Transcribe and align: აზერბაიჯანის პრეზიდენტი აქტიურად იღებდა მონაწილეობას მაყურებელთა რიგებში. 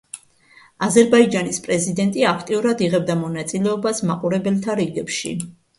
აზერბაიჯანის 0.87 1.61
პრეზიდენტი 1.67 2.25
აქტიურად 2.31 2.83
იღებდა 2.89 3.21
მონაწილეობას 3.23 4.05
მაყურებელთა 4.13 4.83
რიგებში. 4.83 5.39